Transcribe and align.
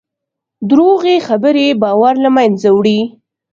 دروغې 0.69 1.15
خبرې 1.27 1.67
باور 1.81 2.15
له 2.23 2.29
منځه 2.35 2.69
وړي. 2.77 2.99